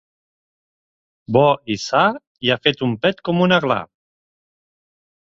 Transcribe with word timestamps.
Bo 1.35 1.43
i 1.73 1.75
sa 1.83 2.01
i 2.47 2.51
ha 2.53 2.57
fet 2.67 2.81
un 2.87 2.95
pet 3.03 3.21
com 3.29 3.43
un 3.47 3.53
aglà. 3.59 3.77